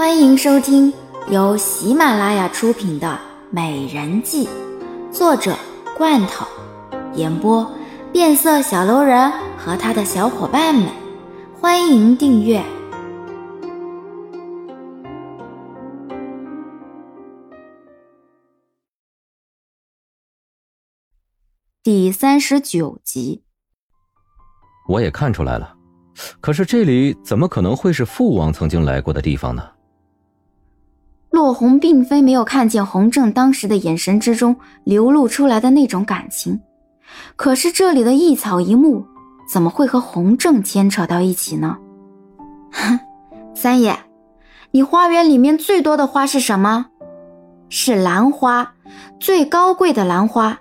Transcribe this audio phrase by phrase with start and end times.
[0.00, 0.90] 欢迎收听
[1.30, 3.06] 由喜马拉雅出品的
[3.50, 4.46] 《美人计》，
[5.12, 5.54] 作者
[5.94, 6.46] 罐头，
[7.16, 7.70] 演播
[8.10, 10.88] 变色小楼人和他的小伙伴们。
[11.60, 12.64] 欢迎订阅
[21.82, 23.44] 第三十九集。
[24.88, 25.76] 我也看出来了，
[26.40, 29.62] 可是这里怎么可能会是父王曾经来过的地方呢？
[31.30, 36.60] 洛红并非没有看见洪正当时的眼神之中流露出来的那种感情，
[37.36, 39.06] 可是这里的一草一木
[39.50, 41.78] 怎么会和洪正牵扯到一起呢？
[42.72, 42.98] 哼，
[43.54, 43.96] 三爷，
[44.72, 46.86] 你花园里面最多的花是什么？
[47.68, 48.74] 是兰花，
[49.20, 50.58] 最高贵的兰花。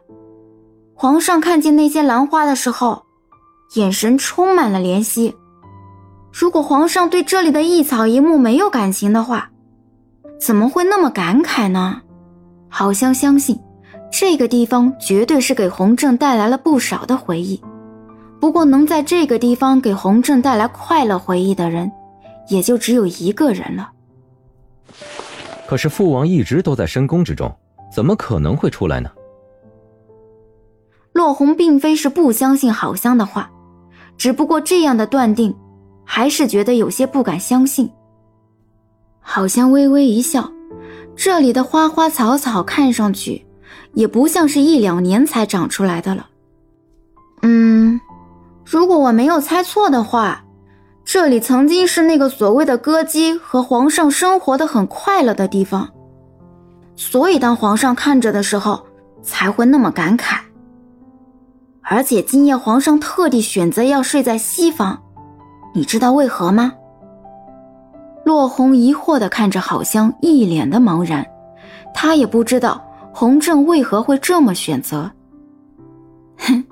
[0.93, 3.03] 皇上看见那些兰花的时候，
[3.75, 5.35] 眼神充满了怜惜。
[6.31, 9.49] 如果皇上对这里的一草一木没有感情的话，
[10.39, 12.01] 怎么会那么感慨呢？
[12.69, 13.59] 好像相信
[14.11, 17.61] 这个地方绝对是给洪正带来了不少的回忆。
[18.39, 21.91] 不过能在这个地方给洪正带来快乐回忆的人，
[22.47, 23.91] 也就只有一个人了。
[25.67, 27.53] 可是父王一直都在深宫之中，
[27.93, 29.11] 怎么可能会出来呢？
[31.11, 33.51] 洛红并非是不相信好香的话，
[34.17, 35.53] 只不过这样的断定，
[36.05, 37.91] 还是觉得有些不敢相信。
[39.31, 40.51] 好像微微一笑，
[41.15, 43.45] 这里的花花草草看上去
[43.93, 46.27] 也不像是一两年才长出来的了。
[47.43, 48.01] 嗯，
[48.65, 50.43] 如果我没有猜错的话，
[51.05, 55.87] 这里曾经是那个所谓的歌姬和皇上生活的很快乐的地方，
[56.95, 58.83] 所以当皇上看着的时候
[59.21, 60.39] 才会那么感慨。
[61.83, 65.03] 而且今夜皇上特地选择要睡在西房，
[65.75, 66.73] 你知道为何吗？
[68.29, 71.25] 洛红疑惑地看着郝香，一脸的茫然。
[71.95, 72.79] 他也不知道
[73.11, 75.11] 洪正为何会这么选择。
[76.37, 76.63] 哼，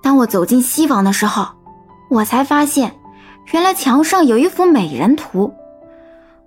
[0.00, 1.48] 当我走进西房的时候，
[2.08, 2.94] 我才发现，
[3.52, 5.52] 原来墙上有一幅美人图，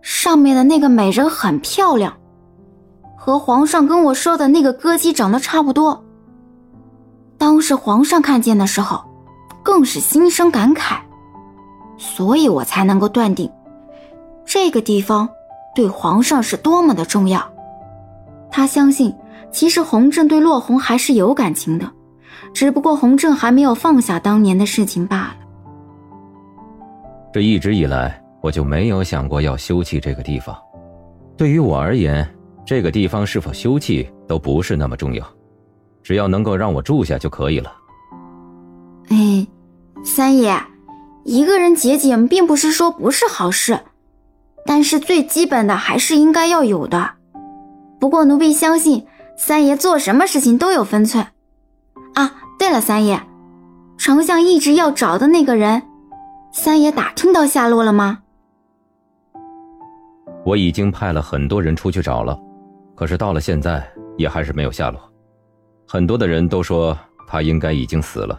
[0.02, 2.14] 上面的那个美人很漂亮，
[3.18, 6.02] 和皇上跟我说的那个歌姬长得差不多。
[7.38, 9.04] 当时皇上看见的时候，
[9.62, 11.00] 更是心生感慨，
[11.98, 13.52] 所以我才能够断定。
[14.48, 15.28] 这个地方
[15.76, 17.46] 对皇上是多么的重要，
[18.50, 19.14] 他相信，
[19.52, 21.92] 其实洪正对洛红还是有感情的，
[22.54, 25.36] 只不过洪正还没有放下当年的事情罢了。
[27.34, 30.58] 这一直以来，我就没有想过要休弃这个地方。
[31.36, 32.28] 对于我而言，
[32.66, 35.24] 这个地方是否休弃都不是那么重要，
[36.02, 37.72] 只要能够让我住下就可以了。
[39.10, 39.46] 哎，
[40.06, 40.58] 三爷，
[41.26, 43.78] 一个人节俭并不是说不是好事。
[44.68, 47.12] 但是最基本的还是应该要有的。
[48.00, 49.08] 不过奴婢相信
[49.38, 51.26] 三爷做什么事情都有分寸。
[52.14, 53.20] 啊，对了，三爷，
[53.98, 55.82] 丞相一直要找的那个人，
[56.52, 58.20] 三爷打听到下落了吗？
[60.46, 62.38] 我已经派了很多人出去找了，
[62.96, 63.86] 可是到了现在
[64.18, 65.00] 也还是没有下落。
[65.88, 68.38] 很多的人都说他应该已经死了。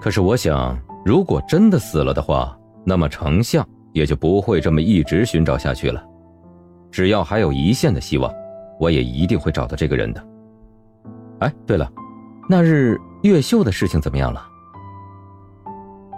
[0.00, 3.66] 可是我想，如果真的死了的话，那么丞相。
[3.94, 6.04] 也就不会这么一直寻找下去了。
[6.90, 8.30] 只要还有一线的希望，
[8.78, 10.22] 我也一定会找到这个人的。
[11.38, 11.90] 哎，对了，
[12.48, 14.46] 那日越秀的事情怎么样了？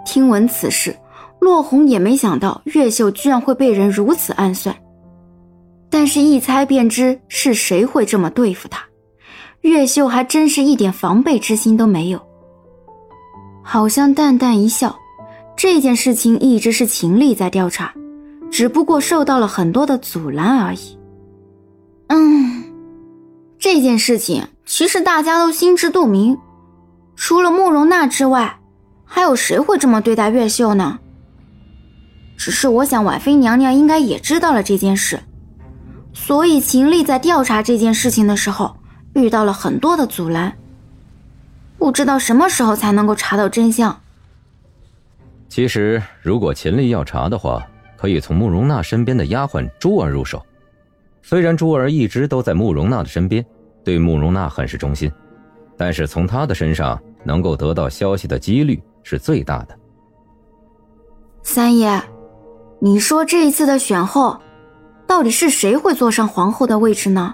[0.05, 0.95] 听闻此事，
[1.39, 4.75] 洛红也没想到越秀居然会被人如此暗算，
[5.89, 8.83] 但是，一猜便知是谁会这么对付他。
[9.61, 12.21] 越秀还真是一点防备之心都没有，
[13.63, 14.95] 好像淡淡一笑。
[15.57, 17.91] 这件事情一直是秦丽在调查，
[18.51, 20.99] 只不过受到了很多的阻拦而已。
[22.09, 22.63] 嗯，
[23.57, 26.37] 这件事情其实大家都心知肚明，
[27.15, 28.59] 除了慕容娜之外，
[29.03, 30.99] 还有谁会这么对待越秀呢？
[32.37, 35.19] 只是我想，婉妃娘娘应该也知道了这件事，
[36.13, 38.77] 所以秦丽在调查这件事情的时候
[39.15, 40.55] 遇到了很多的阻拦，
[41.79, 43.99] 不知道什么时候才能够查到真相。
[45.57, 47.65] 其实，如果秦丽要查的话，
[47.97, 50.39] 可以从慕容娜身边的丫鬟珠儿入手。
[51.23, 53.43] 虽然珠儿一直都在慕容娜的身边，
[53.83, 55.11] 对慕容娜很是忠心，
[55.75, 59.75] 但是从她的身上能够得到消息的几率是最大的。
[61.41, 61.99] 三爷，
[62.77, 64.39] 你说这一次的选后，
[65.07, 67.33] 到底是谁会坐上皇后的位置呢？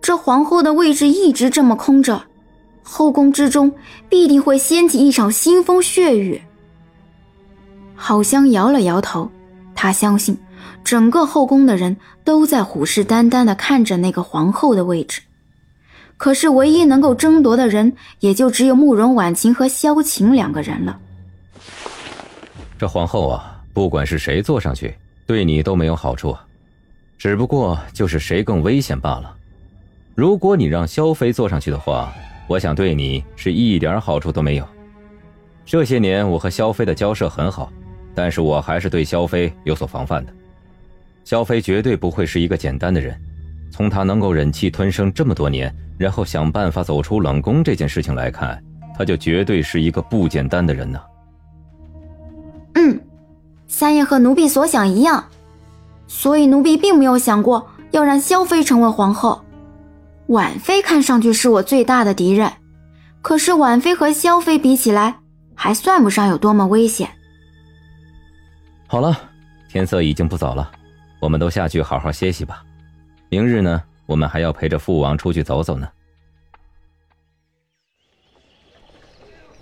[0.00, 2.22] 这皇后的位置一直这么空着，
[2.84, 3.72] 后宫之中
[4.08, 6.40] 必定会掀起一场腥风血雨。
[7.96, 9.30] 郝香摇了摇头，
[9.74, 10.36] 她相信
[10.82, 15.20] 整个后宫的人都在虎视眈眈地看着那个皇后的位置。
[16.16, 20.98] 可是，唯一能够争夺的人，也就只有慕容婉晴和萧晴两个人了。
[22.78, 24.94] 这皇后啊，不管是谁坐上去，
[25.26, 26.36] 对你都没有好处，
[27.18, 29.34] 只不过就是谁更危险罢了。
[30.14, 32.12] 如果你让萧妃坐上去的话，
[32.46, 34.66] 我想对你是一点好处都没有。
[35.66, 37.72] 这些年我和萧妃的交涉很好，
[38.14, 40.32] 但是我还是对萧妃有所防范的。
[41.24, 43.18] 萧妃绝对不会是一个简单的人，
[43.70, 45.74] 从她能够忍气吞声这么多年。
[45.96, 48.60] 然后想办法走出冷宫这件事情来看，
[48.98, 51.00] 他就绝对是一个不简单的人呢。
[52.74, 53.00] 嗯，
[53.68, 55.24] 三爷和奴婢所想一样，
[56.08, 59.40] 所以奴婢并没有想过要让萧妃成为皇后。
[60.26, 62.50] 婉妃看上去是我最大的敌人，
[63.22, 65.20] 可是婉妃和萧妃比起来，
[65.54, 67.08] 还算不上有多么危险。
[68.86, 69.18] 好了，
[69.68, 70.70] 天色已经不早了，
[71.18, 72.62] 我们都下去好好歇息吧。
[73.28, 73.82] 明日呢？
[74.06, 75.88] 我们还要陪着父王出去走走呢。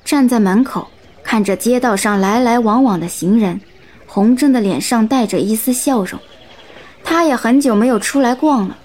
[0.04, 0.88] 站在门口，
[1.22, 3.60] 看着街道上来来往往的行人，
[4.06, 6.20] 洪正的脸上带着一丝笑容。
[7.04, 8.76] 他也很久没有出来逛了。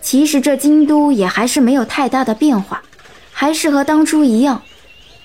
[0.00, 2.82] 其实这京都也还是没有太大的变化，
[3.32, 4.60] 还是和当初一样。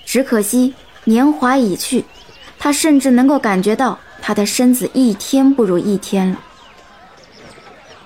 [0.06, 2.04] 只可惜年华已去，
[2.58, 6.38] 他甚至能够感觉到他的身子一天不如一天了。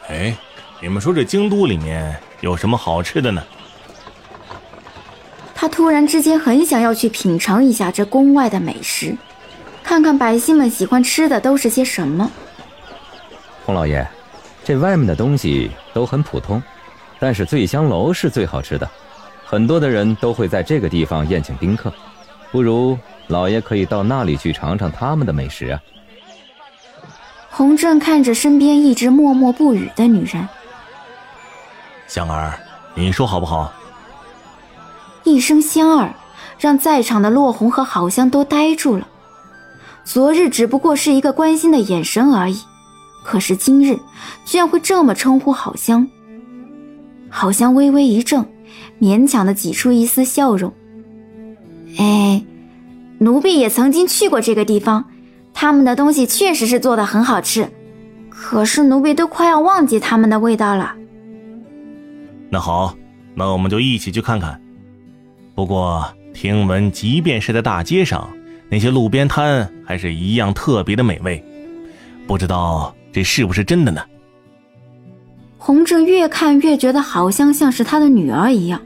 [0.09, 0.37] 哎。
[0.85, 3.41] 你们说这京都里面有什么好吃的呢？
[5.55, 9.17] 他突然之间很想要去品尝一下这宫外的美食，
[9.85, 12.29] 看看百姓们喜欢吃的都是些什么。
[13.65, 14.05] 洪老爷，
[14.65, 16.61] 这外面的东西都很普通，
[17.21, 18.91] 但是醉香楼是最好吃的，
[19.45, 21.95] 很多的人都会在这个地方宴请宾客，
[22.51, 22.99] 不如
[23.29, 25.81] 老爷可以到那里去尝尝他们的美食啊。
[27.53, 30.49] 洪正看着身边一直默默不语的女人。
[32.09, 32.59] 香儿，
[32.95, 33.71] 你说好不好？
[35.25, 36.15] 一声“香儿”，
[36.59, 39.07] 让在场的落红和郝香都呆住了。
[40.03, 42.59] 昨日只不过是一个关心的眼神而已，
[43.23, 43.99] 可是今日
[44.47, 46.09] 居然会这么称呼郝香。
[47.29, 48.47] 郝香微微一怔，
[48.99, 50.73] 勉强的挤出一丝笑容
[52.01, 52.43] ：“哎，
[53.19, 55.05] 奴婢也曾经去过这个地方，
[55.55, 57.69] 他们的东西确实是做的很好吃，
[58.29, 60.95] 可是奴婢都快要忘记他们的味道了。”
[62.51, 62.95] 那好，
[63.35, 64.61] 那我们就一起去看看。
[65.55, 66.05] 不过
[66.35, 68.29] 听闻，即便是在大街上，
[68.69, 71.43] 那些路边摊还是一样特别的美味。
[72.27, 74.03] 不知道这是不是真的呢？
[75.59, 78.81] 洪正越看越觉得，好像像是他的女儿一样，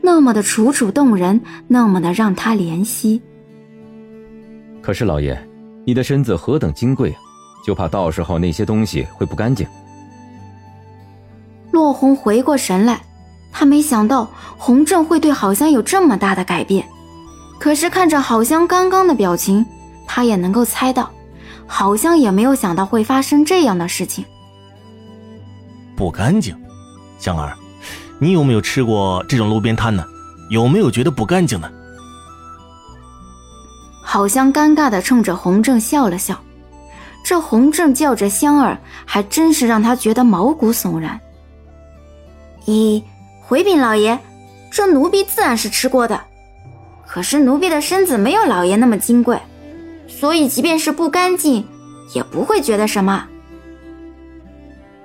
[0.00, 3.20] 那么的楚楚动人，那么的让他怜惜。
[4.80, 5.38] 可是老爷，
[5.84, 7.18] 你的身子何等金贵啊，
[7.64, 9.66] 就怕到时候那些东西会不干净。
[11.72, 13.02] 落红回过神来，
[13.52, 16.86] 他没想到洪正会对郝香有这么大的改变。
[17.58, 19.64] 可是看着郝香刚刚的表情，
[20.06, 21.10] 他也能够猜到，
[21.66, 24.24] 郝香也没有想到会发生这样的事情。
[25.96, 26.56] 不干净，
[27.18, 27.56] 香儿，
[28.18, 30.04] 你有没有吃过这种路边摊呢？
[30.50, 31.70] 有没有觉得不干净呢？
[34.14, 36.40] 郝香尴尬的冲着洪正笑了笑，
[37.24, 41.18] 这洪正叫着香儿，还真是让他觉得毛骨悚然。
[42.64, 43.02] 咦，
[43.40, 44.16] 回禀老爷，
[44.70, 46.20] 这奴婢自然是吃过的，
[47.04, 49.36] 可是奴婢的身子没有老爷那么金贵，
[50.06, 51.66] 所以即便是不干净，
[52.14, 53.26] 也不会觉得什么。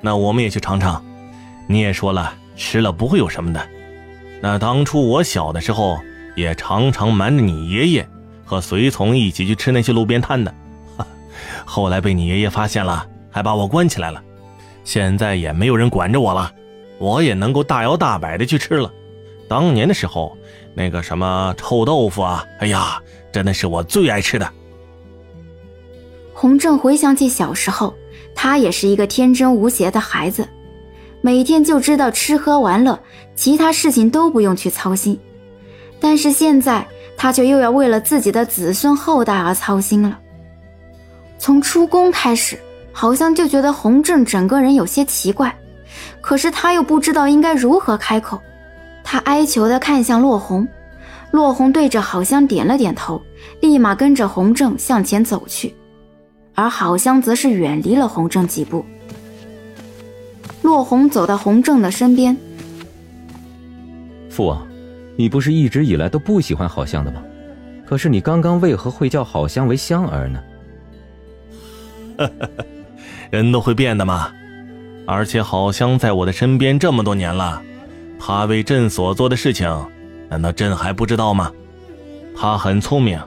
[0.01, 1.03] 那我们也去尝尝。
[1.65, 3.67] 你也说了，吃了不会有什么的。
[4.39, 5.97] 那当初我小的时候，
[6.35, 8.07] 也常常瞒着你爷爷
[8.49, 10.51] 和随从一起去吃那些路边摊的，
[11.65, 14.19] 后来被你爷爷发现了，还把我关起来了。
[14.83, 16.51] 现在也没有人管着我了。
[16.97, 18.91] 我也能够大摇大摆的去吃了。
[19.47, 20.35] 当年的时候，
[20.73, 22.99] 那个什么臭豆腐啊，哎呀，
[23.31, 24.51] 真的是我最爱吃的。
[26.33, 27.93] 洪正回想起小时候，
[28.33, 30.49] 他也是一个天真无邪的孩子，
[31.21, 32.99] 每天就知道吃喝玩乐，
[33.35, 35.19] 其他事情都不用去操心。
[35.99, 36.87] 但是现在，
[37.19, 40.17] 他却又要为了自己的子孙后代而操心了。
[41.37, 42.57] 从出宫开始，
[42.93, 45.53] 好像就觉得洪正整个人有些奇怪。
[46.21, 48.39] 可是他又不知道应该如何开口，
[49.03, 50.65] 他哀求地看向落红，
[51.31, 53.21] 落红对着郝香点了点头，
[53.59, 55.75] 立马跟着洪正向前走去，
[56.55, 58.85] 而郝香则是远离了洪正几步。
[60.61, 62.37] 落红走到洪正的身边，
[64.29, 64.65] 父王，
[65.19, 67.21] 你不是一直以来都不喜欢郝香的吗？
[67.85, 70.41] 可是你刚刚为何会叫郝香为香儿呢？
[73.29, 74.31] 人都会变的嘛。
[75.05, 77.61] 而且好香在我的身边这么多年了，
[78.17, 79.69] 他为朕所做的事情，
[80.29, 81.51] 难道朕还不知道吗？
[82.33, 83.19] 他很聪明，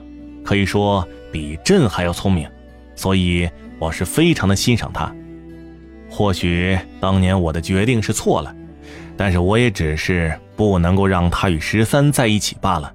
[0.43, 2.49] 可以说比朕还要聪明，
[2.95, 3.47] 所以
[3.77, 5.13] 我是非常的欣赏他。
[6.09, 8.55] 或许当年我的决定是错了，
[9.15, 12.91] 但是我也只是不能够让他与十三在一起罢了。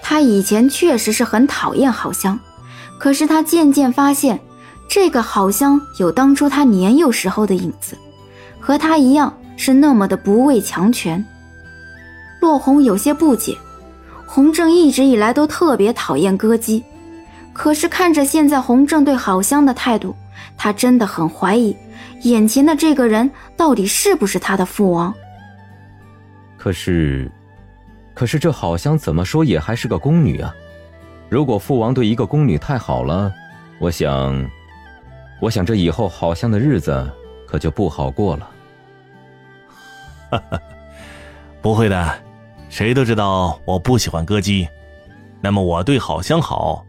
[0.00, 2.38] 他以前确实是很讨厌好香，
[2.98, 4.38] 可是他渐渐发现，
[4.88, 7.96] 这个好香有当初他年幼时候的影子，
[8.58, 11.24] 和他一样是那么的不畏强权。
[12.40, 13.56] 落红有些不解，
[14.26, 16.82] 洪正一直以来都特别讨厌歌姬，
[17.52, 20.16] 可是看着现在洪正对好香的态度，
[20.56, 21.76] 他真的很怀疑，
[22.22, 25.14] 眼前的这个人到底是不是他的父王。
[26.56, 27.30] 可是。
[28.14, 30.54] 可是这好像怎么说也还是个宫女啊！
[31.30, 33.32] 如果父王对一个宫女太好了，
[33.78, 34.50] 我想，
[35.40, 37.10] 我想这以后好像的日子
[37.48, 38.50] 可就不好过了。
[40.30, 40.60] 哈哈，
[41.62, 42.22] 不会的，
[42.68, 44.68] 谁都知道我不喜欢歌姬，
[45.40, 46.86] 那么我对好香好，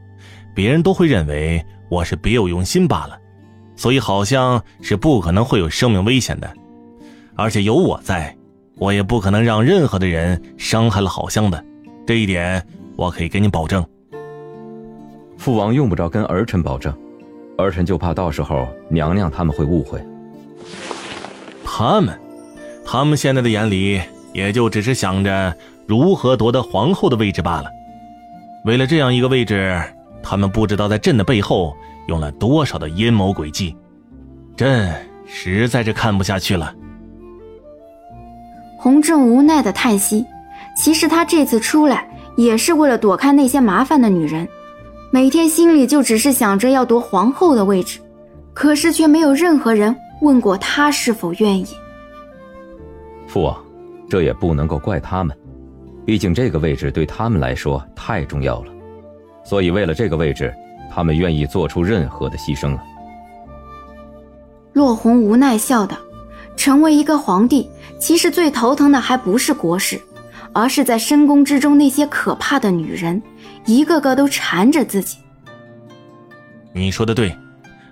[0.54, 3.18] 别人都会认为我是别有用心罢了，
[3.84, 6.50] 所以好像是不可能会有生命危险的，
[7.36, 8.34] 而且有我在。
[8.78, 11.62] 我也不可能让任何的人伤害了好香的，
[12.08, 13.86] 这一点我可以给你保证。
[15.38, 16.96] 父王用不着跟儿臣保证，
[17.58, 20.02] 儿臣就怕到时候娘娘他们会误会。
[21.66, 22.18] 他们，
[22.86, 25.54] 他们现在的眼里也就只是想着
[25.86, 27.70] 如何夺得皇后的位置罢了。
[28.64, 29.78] 为了这样一个位置，
[30.24, 31.76] 他们不知道在朕的背后
[32.08, 33.76] 用了多少的阴谋诡计，
[34.56, 34.94] 朕
[35.26, 36.74] 实在是看不下去了。
[38.78, 40.26] 洪正无奈的叹息，
[40.76, 44.48] 其实他这次出来也是为了躲开那些麻烦的女人，
[45.12, 48.00] 每天心里就只是想着要夺皇后的位置，
[48.54, 51.66] 可是却没有任何人问过他是否愿意。
[53.26, 53.58] 父王，
[54.10, 55.36] 这也不能够怪他们，
[56.06, 58.72] 毕竟这个位置对他们来说太重要了，
[59.46, 60.54] 所以为了这个位置，
[60.94, 62.84] 他们愿意做出任何的牺牲了。
[64.74, 65.98] 落红无奈笑道。
[66.56, 67.68] 成为一个皇帝，
[68.00, 70.00] 其实最头疼的还不是国事，
[70.54, 73.20] 而是在深宫之中那些可怕的女人，
[73.66, 75.18] 一个个都缠着自己。
[76.72, 77.36] 你说的对，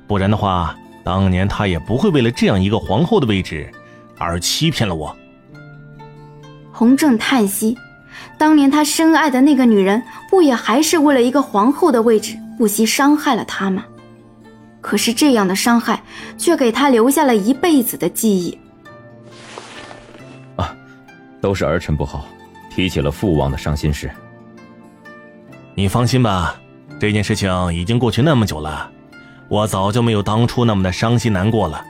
[0.07, 3.67] 不然的话，当年他也不会为了这样一个皇后的位置，
[4.19, 5.13] 而欺骗了我。
[6.71, 7.75] 洪正叹息，
[8.37, 13.83] 当年他深爱的那个女人，不也还是为了一个皇后的位置，不惜伤害了他们？
[14.81, 16.03] 可是这样的伤害，
[16.37, 18.55] 却给他留下了一辈子的记忆。
[20.57, 20.71] 啊，
[21.41, 22.27] 都是儿臣不好，
[22.69, 24.11] 提起了父王的伤心事。
[25.73, 26.55] 你放心吧，
[26.99, 28.91] 这件事情已经过去那么久了，
[29.49, 31.83] 我早就没有当初那么的伤心难过了。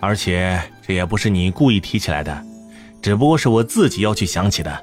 [0.00, 2.42] 而且这也不是你故意提起来的，
[3.02, 4.82] 只不过是我自己要去想起的。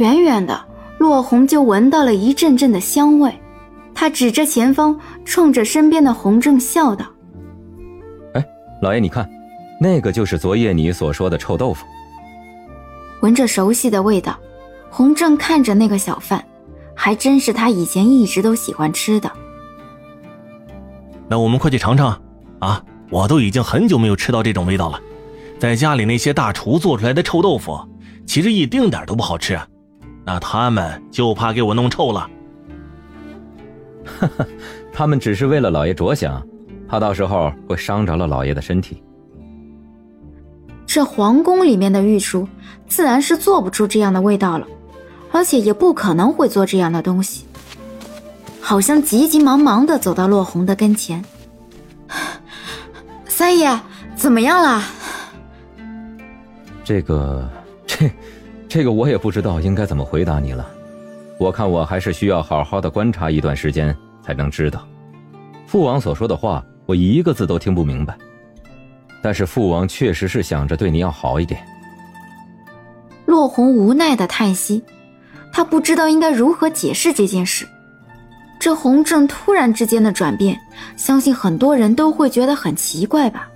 [0.00, 0.60] 远远的，
[0.98, 3.32] 落红就闻到了一阵阵的香味。
[3.94, 7.06] 他指着前方，冲着身边的洪正笑道
[8.34, 8.44] ：“哎，
[8.80, 9.28] 老爷，你看，
[9.80, 11.84] 那个就是昨夜你所说的臭豆腐。”
[13.22, 14.38] 闻着熟悉的味道，
[14.88, 16.44] 洪正看着那个小贩，
[16.94, 19.30] 还真是他以前一直都喜欢吃的。
[21.28, 22.20] 那我们快去尝尝
[22.60, 22.82] 啊！
[23.10, 25.00] 我都已经很久没有吃到这种味道了。
[25.58, 27.76] 在家里那些大厨做出来的臭豆腐，
[28.26, 29.66] 其实一丁点都不好吃啊。
[30.28, 32.28] 那他们就怕给我弄臭了。
[34.04, 34.46] 哈哈，
[34.92, 36.46] 他们只是为了老爷着想，
[36.86, 39.02] 怕到时候会伤着了老爷的身体。
[40.86, 42.46] 这皇宫里面的御厨
[42.86, 44.66] 自然是做不出这样的味道了，
[45.32, 47.46] 而且也不可能会做这样的东西。
[48.60, 51.24] 好像急急忙忙的走到落红的跟前，
[53.24, 53.80] 三爷
[54.14, 54.82] 怎么样了？
[56.84, 57.48] 这个，
[57.86, 58.10] 这，
[58.68, 60.68] 这个我也不知道应该怎么回答你了。
[61.38, 64.86] 我看我还是需要好好的观察一段时间才能知道，
[65.66, 68.16] 父王所说的话我一个字都听不明白。
[69.22, 71.60] 但是父王确实是想着对你要好一点。
[73.26, 74.82] 落红无奈的叹息，
[75.52, 77.66] 他不知道应该如何解释这件事。
[78.60, 80.58] 这洪正突然之间的转变，
[80.96, 83.48] 相信很多人都会觉得很奇怪吧？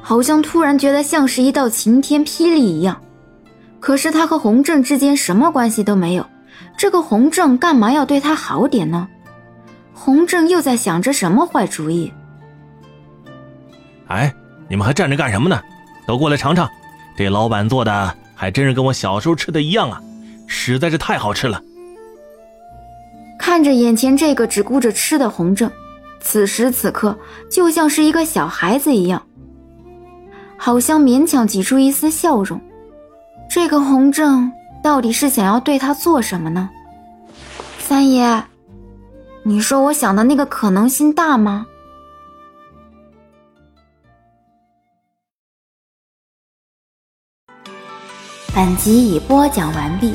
[0.00, 3.00] 好像突然觉得像是一道晴天霹雳一样。
[3.84, 6.24] 可是他和洪正之间什么关系都没有。
[6.74, 9.06] 这个洪正干嘛要对他好点呢？
[9.92, 12.10] 洪正又在想着什么坏主意？
[14.06, 14.34] 哎，
[14.70, 15.60] 你们还站着干什么呢？
[16.06, 16.66] 都过来尝尝，
[17.14, 20.00] 这老板做的还真是跟我小时候吃的一样啊，
[20.46, 21.60] 实在是太好吃了。
[23.38, 25.70] 看着眼前这个只顾着吃的洪正，
[26.22, 27.14] 此时此刻
[27.50, 29.22] 就像是一个小孩子一样。
[30.56, 32.58] 好像勉强挤出一丝笑容。
[33.54, 34.50] 这个洪正
[34.82, 36.68] 到底是想要对他做什么呢？
[37.78, 38.42] 三爷，
[39.44, 41.64] 你说我想的那个可能性大吗？
[48.52, 50.12] 本集已播讲完毕。